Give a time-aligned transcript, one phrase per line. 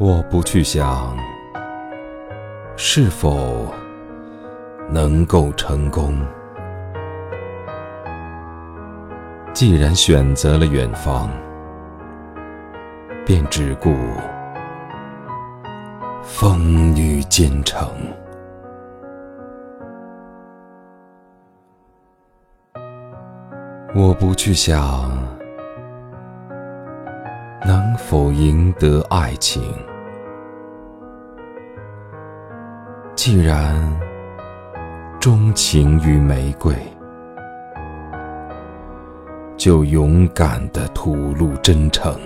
[0.00, 1.16] 我不去想
[2.76, 3.66] 是否
[4.88, 6.16] 能够成功，
[9.52, 11.28] 既然选择了远方，
[13.26, 13.92] 便只顾
[16.22, 17.88] 风雨兼程。
[23.96, 25.10] 我不去想
[27.66, 29.60] 能否赢得爱情，
[33.30, 33.78] 既然
[35.20, 36.74] 钟情于玫瑰，
[39.54, 42.18] 就勇敢地吐露真诚。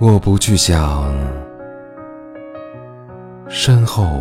[0.00, 1.14] 我不去想
[3.46, 4.18] 身后。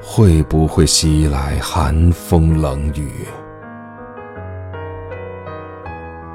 [0.00, 3.10] 会不会袭来寒风冷雨？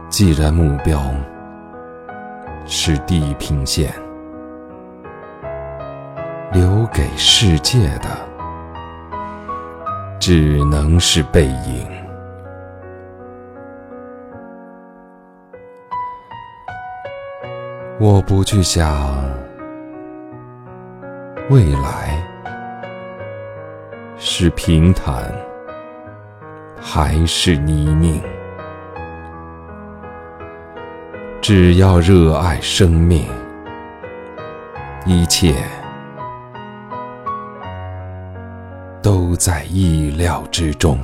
[0.10, 1.02] 既然目标
[2.66, 3.94] 是地平线，
[6.52, 8.10] 留给世界的
[10.20, 11.88] 只能是背影。
[18.00, 19.24] 我不去想
[21.50, 22.22] 未来。
[24.18, 25.30] 是平坦
[26.82, 28.22] 还是泥泞？
[31.48, 33.28] 只要热爱生命，
[35.06, 35.54] 一切
[39.00, 41.00] 都在意料之中。